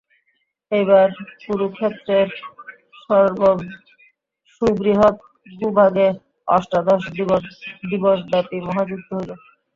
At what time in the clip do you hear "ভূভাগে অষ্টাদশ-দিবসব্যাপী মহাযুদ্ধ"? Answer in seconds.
5.55-9.07